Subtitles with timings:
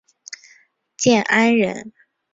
[0.97, 1.93] 建安人。